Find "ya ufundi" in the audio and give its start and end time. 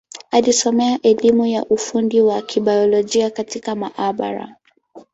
1.45-2.21